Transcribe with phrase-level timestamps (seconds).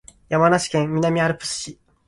[0.29, 1.79] 山梨県南アルプス市